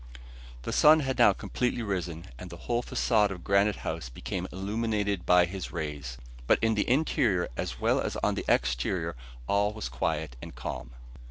The 0.63 0.73
sun 0.73 1.01
had 1.01 1.19
now 1.19 1.31
completely 1.31 1.83
risen, 1.83 2.25
and 2.39 2.49
the 2.49 2.57
whole 2.65 2.81
façade 2.81 3.29
of 3.29 3.43
Granite 3.43 3.75
House 3.85 4.09
became 4.09 4.47
illuminated 4.51 5.27
by 5.27 5.45
his 5.45 5.71
rays; 5.71 6.17
but 6.47 6.57
in 6.63 6.73
the 6.73 6.89
interior 6.89 7.47
as 7.55 7.79
well 7.79 8.01
as 8.01 8.15
on 8.23 8.33
the 8.33 8.43
exterior 8.47 9.15
all 9.45 9.73
was 9.73 9.89
quiet 9.89 10.35
and 10.41 10.55
calm. 10.55 10.89